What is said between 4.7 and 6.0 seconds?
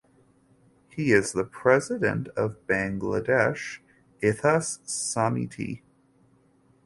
Samiti.